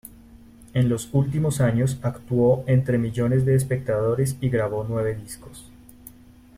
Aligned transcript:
En 0.73 0.89
los 0.89 1.09
últimos 1.13 1.61
años 1.61 1.99
actuó 2.01 2.65
ante 2.67 2.97
millones 2.97 3.45
de 3.45 3.53
espectadores 3.53 4.35
y 4.41 4.49
grabó 4.49 4.83
nueve 4.83 5.13
discos. 5.13 5.65